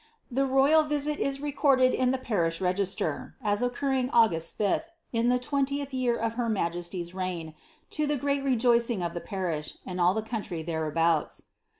[0.31, 4.81] The royal visit is recorded in the parish register, as occurring .^ugwt 5lh,
[5.13, 7.53] in the twentieth year of her majesty's reign,
[7.91, 11.43] to the great rejoicing of the parish, and all the country (hereabouts.